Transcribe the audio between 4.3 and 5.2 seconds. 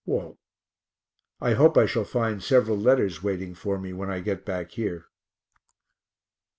back here.